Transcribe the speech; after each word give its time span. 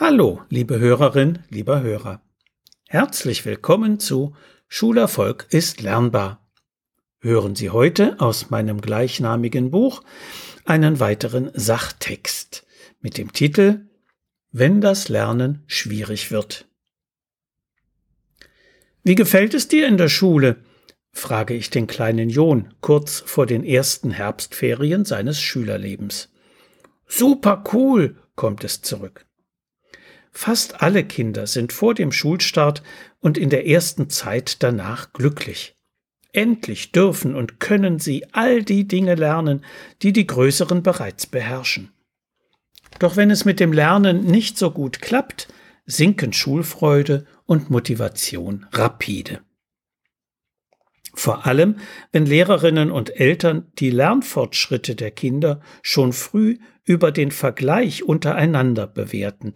Hallo, 0.00 0.42
liebe 0.48 0.80
Hörerin, 0.80 1.38
lieber 1.50 1.80
Hörer. 1.80 2.20
Herzlich 2.88 3.44
willkommen 3.44 4.00
zu 4.00 4.34
Schulerfolg 4.66 5.46
ist 5.50 5.82
lernbar. 5.82 6.44
Hören 7.20 7.54
Sie 7.54 7.70
heute 7.70 8.18
aus 8.18 8.50
meinem 8.50 8.80
gleichnamigen 8.80 9.70
Buch 9.70 10.02
einen 10.64 10.98
weiteren 10.98 11.52
Sachtext 11.54 12.66
mit 13.02 13.18
dem 13.18 13.32
Titel 13.32 13.86
Wenn 14.50 14.80
das 14.80 15.08
Lernen 15.08 15.62
schwierig 15.68 16.32
wird. 16.32 16.66
Wie 19.04 19.14
gefällt 19.14 19.54
es 19.54 19.68
dir 19.68 19.86
in 19.86 19.96
der 19.96 20.08
Schule? 20.08 20.56
frage 21.12 21.54
ich 21.54 21.70
den 21.70 21.86
kleinen 21.86 22.30
John 22.30 22.74
kurz 22.80 23.20
vor 23.20 23.46
den 23.46 23.62
ersten 23.62 24.10
Herbstferien 24.10 25.04
seines 25.04 25.40
Schülerlebens. 25.40 26.32
Super 27.06 27.62
cool, 27.72 28.16
kommt 28.34 28.64
es 28.64 28.82
zurück. 28.82 29.24
Fast 30.36 30.82
alle 30.82 31.04
Kinder 31.04 31.46
sind 31.46 31.72
vor 31.72 31.94
dem 31.94 32.10
Schulstart 32.10 32.82
und 33.20 33.38
in 33.38 33.50
der 33.50 33.68
ersten 33.68 34.10
Zeit 34.10 34.62
danach 34.64 35.12
glücklich. 35.12 35.76
Endlich 36.32 36.90
dürfen 36.90 37.36
und 37.36 37.60
können 37.60 38.00
sie 38.00 38.26
all 38.32 38.64
die 38.64 38.88
Dinge 38.88 39.14
lernen, 39.14 39.64
die 40.02 40.12
die 40.12 40.26
Größeren 40.26 40.82
bereits 40.82 41.26
beherrschen. 41.26 41.92
Doch 42.98 43.16
wenn 43.16 43.30
es 43.30 43.44
mit 43.44 43.60
dem 43.60 43.72
Lernen 43.72 44.24
nicht 44.24 44.58
so 44.58 44.72
gut 44.72 45.00
klappt, 45.00 45.48
sinken 45.86 46.32
Schulfreude 46.32 47.26
und 47.46 47.70
Motivation 47.70 48.66
rapide. 48.72 49.40
Vor 51.14 51.46
allem, 51.46 51.76
wenn 52.10 52.26
Lehrerinnen 52.26 52.90
und 52.90 53.20
Eltern 53.20 53.70
die 53.78 53.90
Lernfortschritte 53.90 54.96
der 54.96 55.12
Kinder 55.12 55.60
schon 55.82 56.12
früh 56.12 56.58
über 56.84 57.12
den 57.12 57.30
Vergleich 57.30 58.02
untereinander 58.02 58.88
bewerten, 58.88 59.54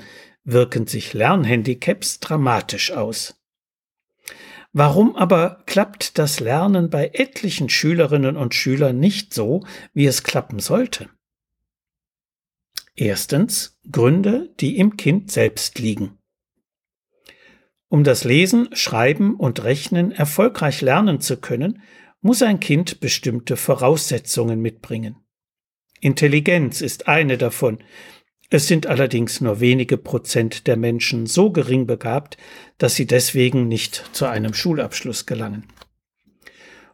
wirken 0.51 0.87
sich 0.87 1.13
Lernhandicaps 1.13 2.21
dramatisch 2.21 2.91
aus. 2.91 3.39
Warum 4.73 5.15
aber 5.15 5.63
klappt 5.67 6.19
das 6.19 6.41
Lernen 6.41 6.89
bei 6.89 7.11
etlichen 7.13 7.69
Schülerinnen 7.69 8.37
und 8.37 8.55
Schülern 8.55 8.99
nicht 8.99 9.35
so, 9.35 9.65
wie 9.93 10.07
es 10.07 10.23
klappen 10.23 10.59
sollte? 10.59 11.11
Erstens 12.95 13.79
Gründe, 13.91 14.55
die 14.59 14.79
im 14.79 14.97
Kind 14.97 15.31
selbst 15.31 15.79
liegen. 15.79 16.19
Um 17.89 18.03
das 18.03 18.25
Lesen, 18.25 18.69
Schreiben 18.73 19.37
und 19.37 19.63
Rechnen 19.65 20.13
erfolgreich 20.13 20.81
lernen 20.81 21.21
zu 21.21 21.39
können, 21.39 21.83
muss 22.21 22.43
ein 22.43 22.59
Kind 22.59 23.01
bestimmte 23.01 23.57
Voraussetzungen 23.57 24.61
mitbringen. 24.61 25.17
Intelligenz 26.01 26.81
ist 26.81 27.09
eine 27.09 27.39
davon, 27.39 27.79
es 28.51 28.67
sind 28.67 28.87
allerdings 28.87 29.41
nur 29.41 29.61
wenige 29.61 29.99
Prozent 29.99 30.67
der 30.67 30.77
Menschen 30.77 31.27
so 31.27 31.51
gering 31.51 31.87
begabt, 31.87 32.39
dass 32.79 32.95
sie 32.95 33.07
deswegen 33.07 33.69
nicht 33.69 34.11
zu 34.13 34.27
einem 34.27 34.55
Schulabschluss 34.55 35.27
gelangen. 35.27 35.65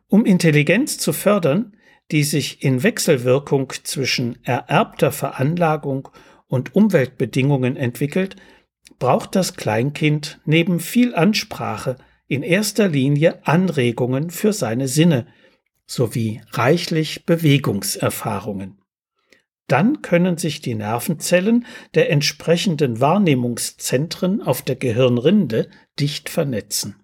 Um 0.08 0.24
Intelligenz 0.24 0.98
zu 0.98 1.12
fördern, 1.12 1.76
die 2.10 2.24
sich 2.24 2.62
in 2.62 2.82
Wechselwirkung 2.82 3.72
zwischen 3.84 4.38
ererbter 4.44 5.12
Veranlagung 5.12 6.08
und 6.48 6.74
Umweltbedingungen 6.74 7.76
entwickelt, 7.76 8.36
braucht 8.98 9.34
das 9.34 9.54
Kleinkind 9.54 10.40
neben 10.44 10.80
viel 10.80 11.14
Ansprache 11.14 11.96
in 12.26 12.42
erster 12.42 12.88
Linie 12.88 13.46
Anregungen 13.46 14.30
für 14.30 14.52
seine 14.52 14.88
Sinne 14.88 15.26
sowie 15.86 16.40
reichlich 16.52 17.26
Bewegungserfahrungen. 17.26 18.78
Dann 19.66 20.02
können 20.02 20.36
sich 20.36 20.60
die 20.60 20.74
Nervenzellen 20.74 21.66
der 21.94 22.10
entsprechenden 22.10 23.00
Wahrnehmungszentren 23.00 24.42
auf 24.42 24.62
der 24.62 24.76
Gehirnrinde 24.76 25.68
dicht 25.98 26.28
vernetzen. 26.28 26.96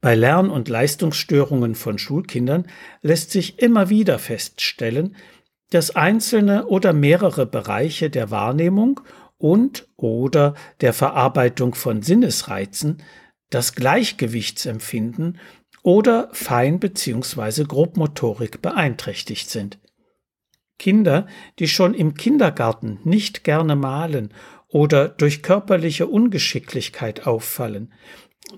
Bei 0.00 0.14
Lern- 0.14 0.50
und 0.50 0.68
Leistungsstörungen 0.68 1.74
von 1.74 1.98
Schulkindern 1.98 2.66
lässt 3.00 3.30
sich 3.30 3.60
immer 3.60 3.88
wieder 3.88 4.18
feststellen, 4.18 5.16
dass 5.70 5.96
einzelne 5.96 6.66
oder 6.66 6.92
mehrere 6.92 7.46
Bereiche 7.46 8.10
der 8.10 8.30
Wahrnehmung 8.30 9.00
und 9.38 9.88
oder 9.96 10.54
der 10.80 10.92
Verarbeitung 10.92 11.74
von 11.74 12.02
Sinnesreizen 12.02 13.02
das 13.50 13.74
Gleichgewichtsempfinden 13.74 15.38
oder 15.82 16.28
Fein- 16.32 16.78
bzw. 16.78 17.64
Grobmotorik 17.64 18.60
beeinträchtigt 18.60 19.50
sind. 19.50 19.78
Kinder, 20.78 21.26
die 21.58 21.68
schon 21.68 21.94
im 21.94 22.14
Kindergarten 22.14 22.98
nicht 23.04 23.44
gerne 23.44 23.76
malen 23.76 24.32
oder 24.68 25.08
durch 25.08 25.42
körperliche 25.42 26.06
Ungeschicklichkeit 26.06 27.26
auffallen, 27.26 27.92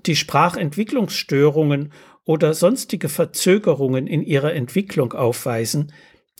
die 0.06 0.16
Sprachentwicklungsstörungen 0.16 1.92
oder 2.24 2.54
sonstige 2.54 3.08
Verzögerungen 3.08 4.06
in 4.06 4.22
ihrer 4.22 4.52
Entwicklung 4.52 5.12
aufweisen, 5.12 5.92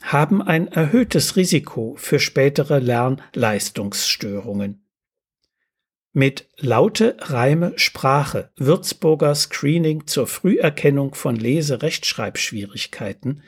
haben 0.02 0.42
ein 0.42 0.68
erhöhtes 0.68 1.36
Risiko 1.36 1.94
für 1.96 2.20
spätere 2.20 2.78
Lernleistungsstörungen. 2.78 4.84
Mit 6.12 6.48
Laute, 6.56 7.16
Reime, 7.20 7.72
Sprache 7.76 8.50
Würzburger 8.56 9.34
Screening 9.34 10.06
zur 10.06 10.26
Früherkennung 10.26 11.14
von 11.14 11.36
Lese-Rechtschreibschwierigkeiten 11.36 13.42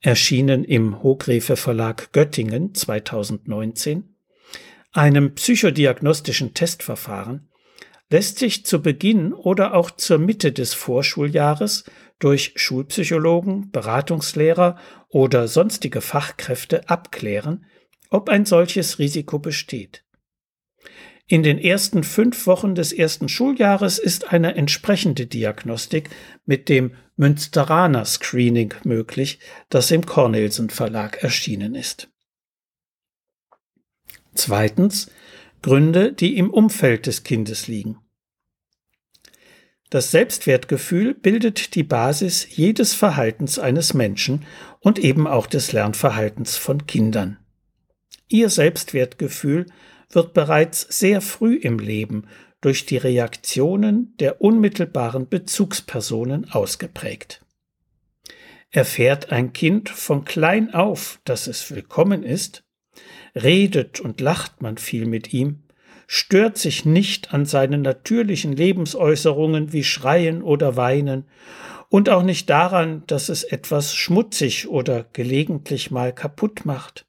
erschienen 0.00 0.64
im 0.64 1.02
Hogrefe 1.02 1.56
Verlag 1.56 2.12
Göttingen 2.12 2.74
2019, 2.74 4.14
einem 4.92 5.34
psychodiagnostischen 5.34 6.54
Testverfahren, 6.54 7.48
lässt 8.10 8.38
sich 8.38 8.66
zu 8.66 8.82
Beginn 8.82 9.32
oder 9.32 9.74
auch 9.74 9.90
zur 9.90 10.18
Mitte 10.18 10.52
des 10.52 10.74
Vorschuljahres 10.74 11.84
durch 12.18 12.52
Schulpsychologen, 12.56 13.70
Beratungslehrer 13.70 14.76
oder 15.08 15.48
sonstige 15.48 16.00
Fachkräfte 16.00 16.88
abklären, 16.88 17.66
ob 18.10 18.28
ein 18.28 18.44
solches 18.44 18.98
Risiko 18.98 19.38
besteht. 19.38 20.04
In 21.30 21.44
den 21.44 21.60
ersten 21.60 22.02
fünf 22.02 22.48
Wochen 22.48 22.74
des 22.74 22.92
ersten 22.92 23.28
Schuljahres 23.28 24.00
ist 24.00 24.32
eine 24.32 24.56
entsprechende 24.56 25.28
Diagnostik 25.28 26.10
mit 26.44 26.68
dem 26.68 26.96
Münsteraner 27.14 28.04
Screening 28.04 28.74
möglich, 28.82 29.38
das 29.68 29.92
im 29.92 30.04
Cornelsen 30.04 30.70
Verlag 30.70 31.22
erschienen 31.22 31.76
ist. 31.76 32.10
Zweitens 34.34 35.08
Gründe, 35.62 36.12
die 36.12 36.36
im 36.36 36.50
Umfeld 36.50 37.06
des 37.06 37.22
Kindes 37.22 37.68
liegen. 37.68 37.98
Das 39.88 40.10
Selbstwertgefühl 40.10 41.14
bildet 41.14 41.76
die 41.76 41.84
Basis 41.84 42.56
jedes 42.56 42.92
Verhaltens 42.94 43.60
eines 43.60 43.94
Menschen 43.94 44.44
und 44.80 44.98
eben 44.98 45.28
auch 45.28 45.46
des 45.46 45.70
Lernverhaltens 45.70 46.56
von 46.56 46.88
Kindern. 46.88 47.38
Ihr 48.26 48.50
Selbstwertgefühl 48.50 49.66
wird 50.10 50.34
bereits 50.34 50.82
sehr 50.82 51.20
früh 51.20 51.54
im 51.54 51.78
Leben 51.78 52.26
durch 52.60 52.84
die 52.84 52.98
Reaktionen 52.98 54.14
der 54.18 54.40
unmittelbaren 54.40 55.28
Bezugspersonen 55.28 56.50
ausgeprägt. 56.50 57.44
Erfährt 58.70 59.32
ein 59.32 59.52
Kind 59.52 59.88
von 59.88 60.24
klein 60.24 60.74
auf, 60.74 61.20
dass 61.24 61.46
es 61.46 61.70
willkommen 61.74 62.22
ist, 62.22 62.64
redet 63.34 64.00
und 64.00 64.20
lacht 64.20 64.62
man 64.62 64.78
viel 64.78 65.06
mit 65.06 65.32
ihm, 65.32 65.62
stört 66.06 66.58
sich 66.58 66.84
nicht 66.84 67.32
an 67.32 67.46
seinen 67.46 67.82
natürlichen 67.82 68.52
Lebensäußerungen 68.52 69.72
wie 69.72 69.84
Schreien 69.84 70.42
oder 70.42 70.76
Weinen 70.76 71.24
und 71.88 72.08
auch 72.08 72.22
nicht 72.22 72.50
daran, 72.50 73.04
dass 73.06 73.28
es 73.28 73.42
etwas 73.42 73.94
schmutzig 73.94 74.68
oder 74.68 75.06
gelegentlich 75.12 75.90
mal 75.90 76.12
kaputt 76.14 76.64
macht, 76.64 77.06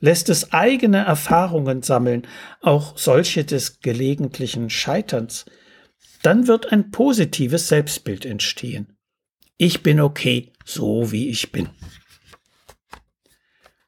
lässt 0.00 0.28
es 0.28 0.52
eigene 0.52 1.04
Erfahrungen 1.04 1.82
sammeln, 1.82 2.26
auch 2.60 2.98
solche 2.98 3.44
des 3.44 3.80
gelegentlichen 3.80 4.70
Scheiterns, 4.70 5.44
dann 6.22 6.46
wird 6.46 6.72
ein 6.72 6.90
positives 6.90 7.68
Selbstbild 7.68 8.24
entstehen. 8.24 8.96
Ich 9.56 9.82
bin 9.82 10.00
okay, 10.00 10.52
so 10.64 11.12
wie 11.12 11.28
ich 11.28 11.52
bin. 11.52 11.68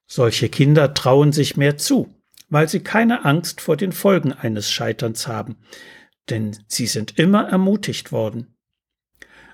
Solche 0.06 0.50
Kinder 0.50 0.93
trauen 0.93 1.32
sich 1.32 1.56
mehr 1.56 1.79
zu, 1.79 2.14
weil 2.50 2.69
sie 2.69 2.81
keine 2.81 3.25
Angst 3.25 3.62
vor 3.62 3.79
den 3.79 3.93
Folgen 3.93 4.32
eines 4.35 4.70
Scheiterns 4.70 5.26
haben, 5.26 5.56
denn 6.29 6.59
sie 6.69 6.87
sind 6.87 7.19
immer 7.19 7.49
ermutigt 7.49 8.12
worden. 8.12 8.51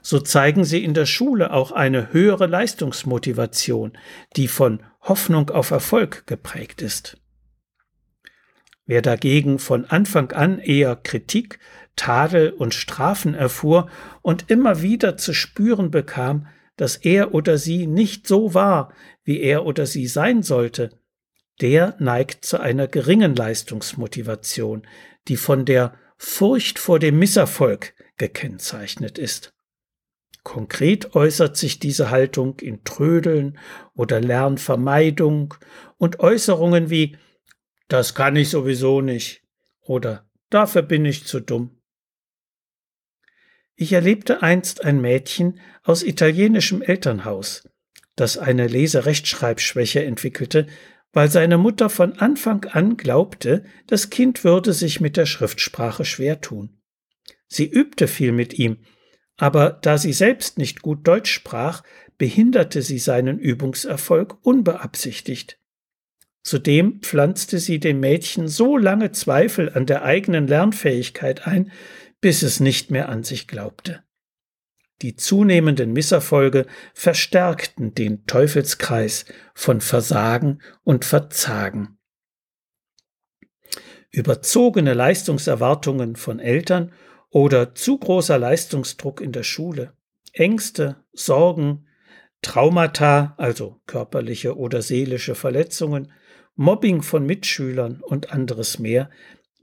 So 0.03 0.21
zeigen 0.21 0.65
sie 0.65 0.83
in 0.85 0.95
der 0.95 1.07
Schule 1.07 1.53
auch 1.53 1.73
eine 1.73 2.13
höhere 2.13 2.47
Leistungsmotivation, 2.47 3.97
die 4.37 4.49
von 4.49 4.83
Hoffnung 5.01 5.51
auf 5.51 5.71
Erfolg 5.71 6.27
geprägt 6.27 6.83
ist. 6.83 7.19
Wer 8.87 9.03
dagegen 9.03 9.59
von 9.59 9.85
Anfang 9.85 10.33
an 10.33 10.59
eher 10.59 10.97
Kritik, 10.97 11.59
Tadel 11.95 12.51
und 12.51 12.75
Strafen 12.75 13.35
erfuhr 13.35 13.91
und 14.23 14.51
immer 14.51 14.81
wieder 14.81 15.17
zu 15.17 15.35
spüren 15.35 15.91
bekam, 15.91 16.47
dass 16.77 16.97
er 16.97 17.35
oder 17.35 17.59
sie 17.59 17.87
nicht 17.87 18.27
so 18.27 18.55
war, 18.55 18.95
wie 19.25 19.41
er 19.41 19.67
oder 19.67 19.85
sie 19.85 20.07
sein 20.07 20.43
sollte, 20.43 20.91
der 21.61 21.97
neigt 21.99 22.45
zu 22.45 22.61
einer 22.61 22.87
geringen 22.87 23.35
Leistungsmotivation, 23.35 24.87
die 25.27 25.37
von 25.37 25.65
der 25.65 25.95
Furcht 26.17 26.79
vor 26.79 26.99
dem 26.99 27.19
Misserfolg 27.19 27.95
gekennzeichnet 28.17 29.19
ist. 29.19 29.53
Konkret 30.49 31.15
äußert 31.15 31.59
sich 31.59 31.79
diese 31.79 32.09
Haltung 32.09 32.59
in 32.61 32.83
Trödeln 32.83 33.59
oder 33.95 34.19
Lernvermeidung 34.19 35.53
und 35.99 36.21
Äußerungen 36.21 36.89
wie 36.89 37.19
Das 37.89 38.15
kann 38.15 38.35
ich 38.35 38.49
sowieso 38.49 39.03
nicht 39.03 39.43
oder 39.83 40.27
Dafür 40.49 40.81
bin 40.81 41.05
ich 41.05 41.27
zu 41.27 41.41
dumm. 41.41 41.83
Ich 43.77 43.93
erlebte 43.93 44.43
einst 44.43 44.87
ein 44.87 45.03
Mädchen 45.03 45.61
aus 45.83 46.03
italienischem 46.03 46.81
Elternhaus, 46.81 47.69
das 48.17 48.39
eine 48.39 48.69
Leserechtschreibschwäche 48.69 50.03
entwickelte, 50.03 50.67
weil 51.13 51.31
seine 51.31 51.59
Mutter 51.59 51.91
von 51.91 52.15
Anfang 52.15 52.65
an 52.65 52.97
glaubte, 52.97 53.67
das 53.87 54.09
Kind 54.09 54.45
würde 54.45 54.73
sich 54.73 54.99
mit 54.99 55.19
der 55.19 55.27
Schriftsprache 55.27 56.07
schwer 56.07 56.41
tun. 56.41 56.81
Sie 57.49 57.67
übte 57.71 58.09
viel 58.09 58.33
mit 58.33 58.59
ihm, 58.59 58.79
aber 59.39 59.79
da 59.81 59.97
sie 59.97 60.13
selbst 60.13 60.59
nicht 60.59 60.83
gut 60.83 61.07
Deutsch 61.07 61.33
sprach, 61.33 61.83
behinderte 62.19 62.83
sie 62.83 62.99
seinen 62.99 63.39
Übungserfolg 63.39 64.37
unbeabsichtigt. 64.43 65.59
Zudem 66.43 67.01
pflanzte 67.03 67.59
sie 67.59 67.79
dem 67.79 68.01
Mädchen 68.01 68.49
so 68.49 68.77
lange 68.77 69.13
Zweifel 69.13 69.71
an 69.73 69.87
der 69.87 70.03
eigenen 70.03 70.47
Lernfähigkeit 70.47 71.47
ein, 71.47 71.71
bis 72.21 72.43
es 72.43 72.59
nicht 72.59 72.91
mehr 72.91 73.09
an 73.09 73.23
sich 73.23 73.47
glaubte. 73.47 74.03
Die 75.03 75.15
zunehmenden 75.15 75.93
Misserfolge 75.93 76.67
verstärkten 76.93 77.95
den 77.95 78.27
Teufelskreis 78.27 79.27
von 79.55 79.81
Versagen 79.81 80.61
und 80.83 81.05
Verzagen. 81.05 81.99
Überzogene 84.11 84.95
Leistungserwartungen 84.95 86.17
von 86.17 86.41
Eltern 86.41 86.93
oder 87.31 87.75
zu 87.75 87.99
großer 87.99 88.39
Leistungsdruck 88.39 89.21
in 89.21 89.33
der 89.33 89.43
Schule, 89.43 89.93
Ängste, 90.33 90.97
Sorgen, 91.13 91.87
Traumata, 92.43 93.35
also 93.37 93.81
körperliche 93.87 94.57
oder 94.57 94.83
seelische 94.83 95.35
Verletzungen, 95.35 96.13
Mobbing 96.55 97.03
von 97.03 97.25
Mitschülern 97.25 98.01
und 98.01 98.33
anderes 98.33 98.79
mehr 98.79 99.11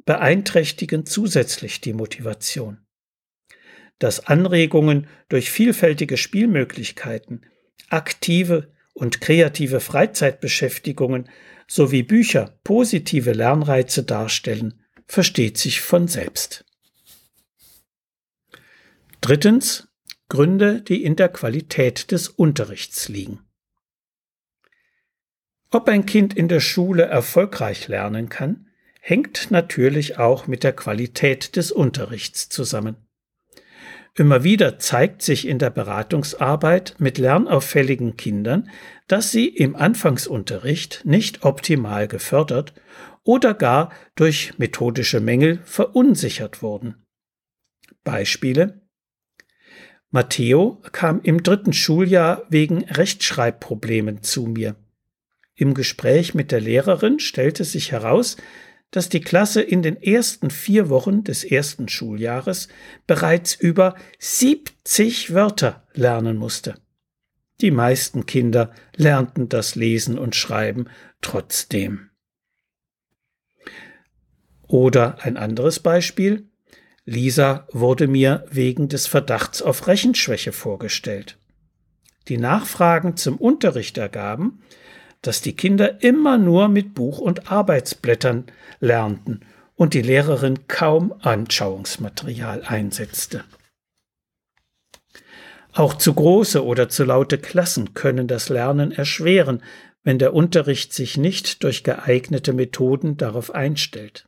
beeinträchtigen 0.06 1.06
zusätzlich 1.06 1.82
die 1.82 1.94
Motivation. 1.94 2.80
Dass 4.00 4.28
Anregungen 4.28 5.08
durch 5.30 5.52
vielfältige 5.52 6.18
Spielmöglichkeiten, 6.18 7.46
aktive 7.90 8.74
und 8.94 9.20
kreative 9.20 9.80
Freizeitbeschäftigungen 9.80 11.30
sowie 11.68 12.04
Bücher 12.04 12.60
positive 12.64 13.32
Lernreize 13.34 14.04
darstellen, 14.04 14.82
versteht 15.08 15.58
sich 15.58 15.82
von 15.82 16.08
selbst. 16.08 16.66
Drittens 19.26 19.88
Gründe, 20.30 20.84
die 20.84 21.04
in 21.04 21.16
der 21.16 21.30
Qualität 21.30 22.12
des 22.12 22.30
Unterrichts 22.30 23.10
liegen. 23.10 23.40
Ob 25.72 25.90
ein 25.90 26.06
Kind 26.06 26.38
in 26.38 26.48
der 26.48 26.60
Schule 26.60 27.06
erfolgreich 27.06 27.88
lernen 27.88 28.30
kann, 28.30 28.68
hängt 29.02 29.50
natürlich 29.50 30.20
auch 30.20 30.46
mit 30.46 30.64
der 30.64 30.74
Qualität 30.74 31.56
des 31.56 31.72
Unterrichts 31.72 32.50
zusammen. 32.50 32.98
Immer 34.14 34.44
wieder 34.44 34.78
zeigt 34.78 35.24
sich 35.24 35.48
in 35.48 35.58
der 35.58 35.72
Beratungsarbeit 35.72 36.94
mit 37.00 37.18
lernauffälligen 37.18 38.18
Kindern, 38.18 38.70
dass 39.08 39.32
sie 39.32 39.48
im 39.48 39.76
Anfangsunterricht 39.76 41.02
nicht 41.04 41.44
optimal 41.44 42.08
gefördert 42.08 42.76
oder 43.24 43.56
gar 43.56 43.92
durch 44.14 44.60
methodische 44.60 45.20
Mängel 45.20 45.62
verunsichert 45.64 46.62
wurden. 46.62 47.08
Beispiele 48.04 48.85
Matteo 50.16 50.82
kam 50.94 51.20
im 51.24 51.44
dritten 51.44 51.74
Schuljahr 51.74 52.44
wegen 52.48 52.86
Rechtschreibproblemen 52.86 54.24
zu 54.24 54.46
mir. 54.46 54.78
Im 55.56 55.74
Gespräch 55.74 56.34
mit 56.34 56.54
der 56.54 56.62
Lehrerin 56.62 57.20
stellte 57.20 57.66
sich 57.66 57.92
heraus, 57.92 58.38
dass 58.92 59.10
die 59.10 59.20
Klasse 59.20 59.62
in 59.62 59.82
den 59.82 60.02
ersten 60.02 60.52
vier 60.52 60.88
Wochen 60.88 61.26
des 61.26 61.44
ersten 61.44 61.90
Schuljahres 61.90 62.70
bereits 63.08 63.56
über 63.56 63.96
70 64.18 65.34
Wörter 65.34 65.86
lernen 65.94 66.38
musste. 66.38 66.76
Die 67.60 67.72
meisten 67.72 68.26
Kinder 68.26 68.72
lernten 68.96 69.50
das 69.50 69.76
Lesen 69.76 70.18
und 70.18 70.34
Schreiben 70.34 70.86
trotzdem. 71.20 72.10
Oder 74.66 75.22
ein 75.26 75.36
anderes 75.36 75.82
Beispiel. 75.82 76.48
Lisa 77.06 77.68
wurde 77.72 78.08
mir 78.08 78.46
wegen 78.50 78.90
des 78.90 79.06
Verdachts 79.06 79.62
auf 79.62 79.88
Rechenschwäche 79.88 80.52
vorgestellt. 80.52 81.38
Die 82.28 82.38
Nachfragen 82.38 83.16
zum 83.16 83.38
Unterricht 83.38 83.98
ergaben, 84.00 84.64
dass 85.22 85.42
die 85.42 85.56
Kinder 85.56 86.02
immer 86.02 86.38
nur 86.38 86.68
mit 86.68 86.96
Buch 86.96 87.20
und 87.20 87.52
Arbeitsblättern 87.52 88.46
lernten 88.80 89.42
und 89.76 89.94
die 89.94 90.02
Lehrerin 90.02 90.68
kaum 90.68 91.14
Anschauungsmaterial 91.22 92.64
einsetzte. 92.64 93.44
Auch 95.74 95.94
zu 95.94 96.14
große 96.14 96.64
oder 96.64 96.90
zu 96.90 97.04
laute 97.04 97.38
Klassen 97.38 97.94
können 97.94 98.28
das 98.28 98.50
Lernen 98.50 98.92
erschweren, 98.92 99.62
wenn 100.04 100.20
der 100.20 100.34
Unterricht 100.34 100.94
sich 100.94 101.18
nicht 101.18 101.64
durch 101.64 101.84
geeignete 101.84 102.54
Methoden 102.54 103.18
darauf 103.18 103.54
einstellt. 103.54 104.26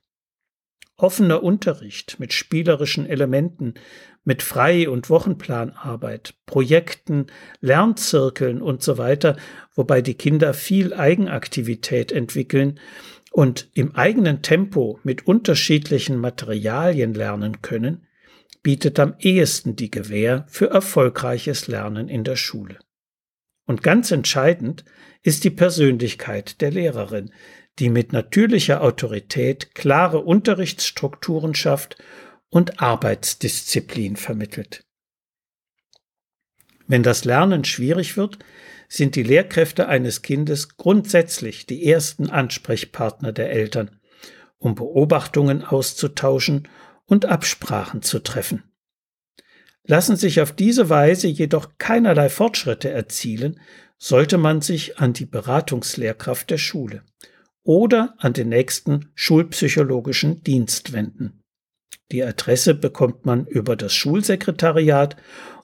Offener 0.97 1.43
Unterricht 1.43 2.19
mit 2.19 2.33
spielerischen 2.33 3.05
Elementen, 3.05 3.75
mit 4.23 4.41
Frei- 4.41 4.89
und 4.89 5.09
Wochenplanarbeit, 5.11 6.33
Projekten, 6.47 7.27
Lernzirkeln 7.61 8.61
und 8.61 8.81
so 8.81 8.97
weiter, 8.97 9.37
wobei 9.75 10.01
die 10.01 10.15
Kinder 10.15 10.55
viel 10.55 10.93
Eigenaktivität 10.93 12.11
entwickeln 12.11 12.79
und 13.31 13.69
im 13.73 13.95
eigenen 13.95 14.41
Tempo 14.41 14.99
mit 15.03 15.27
unterschiedlichen 15.27 16.17
Materialien 16.17 17.13
lernen 17.13 17.61
können, 17.61 18.07
bietet 18.63 18.99
am 18.99 19.13
ehesten 19.19 19.75
die 19.75 19.91
Gewähr 19.91 20.45
für 20.49 20.71
erfolgreiches 20.71 21.67
Lernen 21.67 22.09
in 22.09 22.23
der 22.23 22.35
Schule. 22.35 22.79
Und 23.65 23.83
ganz 23.83 24.11
entscheidend 24.11 24.83
ist 25.21 25.43
die 25.43 25.51
Persönlichkeit 25.51 26.59
der 26.59 26.71
Lehrerin, 26.71 27.31
die 27.79 27.89
mit 27.89 28.11
natürlicher 28.11 28.81
Autorität 28.81 29.75
klare 29.75 30.19
Unterrichtsstrukturen 30.19 31.53
schafft 31.53 31.97
und 32.49 32.81
Arbeitsdisziplin 32.81 34.15
vermittelt. 34.15 34.83
Wenn 36.87 37.03
das 37.03 37.25
Lernen 37.25 37.65
schwierig 37.65 38.17
wird, 38.17 38.39
sind 38.87 39.15
die 39.15 39.23
Lehrkräfte 39.23 39.89
eines 39.89 40.21
Kindes 40.21 40.77
grundsätzlich 40.77 41.65
die 41.65 41.85
ersten 41.85 42.29
Ansprechpartner 42.29 43.33
der 43.33 43.51
Eltern, 43.51 43.99
um 44.57 44.75
Beobachtungen 44.75 45.63
auszutauschen 45.63 46.69
und 47.05 47.25
Absprachen 47.25 48.01
zu 48.01 48.19
treffen. 48.19 48.63
Lassen 49.83 50.15
sich 50.15 50.41
auf 50.41 50.53
diese 50.53 50.89
Weise 50.89 51.27
jedoch 51.27 51.77
keinerlei 51.77 52.29
Fortschritte 52.29 52.89
erzielen, 52.89 53.59
sollte 53.97 54.37
man 54.37 54.61
sich 54.61 54.99
an 54.99 55.13
die 55.13 55.25
Beratungslehrkraft 55.25 56.49
der 56.49 56.57
Schule 56.57 57.03
oder 57.67 58.15
an 58.17 58.33
den 58.33 58.49
nächsten 58.49 59.11
schulpsychologischen 59.13 60.41
Dienst 60.41 60.93
wenden. 60.93 61.43
Die 62.13 62.23
Adresse 62.23 62.73
bekommt 62.73 63.25
man 63.25 63.45
über 63.45 63.75
das 63.75 63.93
Schulsekretariat 63.93 65.17